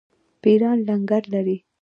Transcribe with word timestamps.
پیران 0.41 0.77
لنګر 0.87 1.23
لري. 1.33 1.57